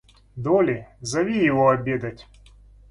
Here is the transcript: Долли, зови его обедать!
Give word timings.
Долли, 0.35 0.87
зови 1.01 1.43
его 1.45 1.69
обедать! 1.69 2.25